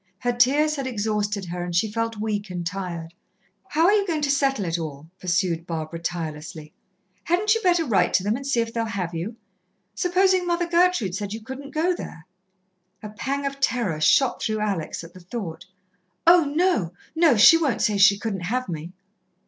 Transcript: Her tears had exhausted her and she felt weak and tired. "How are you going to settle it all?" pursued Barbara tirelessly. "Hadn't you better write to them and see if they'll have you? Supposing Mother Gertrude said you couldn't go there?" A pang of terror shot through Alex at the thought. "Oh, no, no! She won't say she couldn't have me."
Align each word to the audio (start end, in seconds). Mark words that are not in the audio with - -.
Her 0.17 0.33
tears 0.33 0.77
had 0.77 0.87
exhausted 0.87 1.45
her 1.45 1.63
and 1.63 1.75
she 1.75 1.91
felt 1.91 2.17
weak 2.17 2.49
and 2.49 2.65
tired. 2.65 3.13
"How 3.67 3.85
are 3.85 3.93
you 3.93 4.07
going 4.07 4.23
to 4.23 4.31
settle 4.31 4.65
it 4.65 4.79
all?" 4.79 5.07
pursued 5.19 5.67
Barbara 5.67 5.99
tirelessly. 5.99 6.73
"Hadn't 7.25 7.53
you 7.53 7.61
better 7.61 7.85
write 7.85 8.11
to 8.15 8.23
them 8.23 8.35
and 8.35 8.43
see 8.47 8.61
if 8.61 8.73
they'll 8.73 8.85
have 8.85 9.13
you? 9.13 9.35
Supposing 9.93 10.47
Mother 10.47 10.67
Gertrude 10.67 11.13
said 11.13 11.33
you 11.33 11.41
couldn't 11.43 11.69
go 11.69 11.93
there?" 11.95 12.25
A 13.03 13.09
pang 13.09 13.45
of 13.45 13.59
terror 13.59 14.01
shot 14.01 14.41
through 14.41 14.61
Alex 14.61 15.03
at 15.03 15.13
the 15.13 15.19
thought. 15.19 15.65
"Oh, 16.25 16.45
no, 16.45 16.93
no! 17.13 17.37
She 17.37 17.55
won't 17.55 17.83
say 17.83 17.99
she 17.99 18.17
couldn't 18.17 18.45
have 18.45 18.67
me." 18.67 18.93